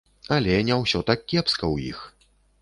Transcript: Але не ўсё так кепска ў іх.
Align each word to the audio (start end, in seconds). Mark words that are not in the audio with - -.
Але 0.37 0.55
не 0.69 0.77
ўсё 0.83 1.01
так 1.09 1.19
кепска 1.29 1.63
ў 1.75 1.93
іх. 1.93 1.99